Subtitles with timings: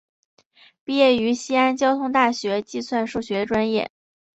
[0.83, 3.91] 毕业于西安交通大学计算数学专业。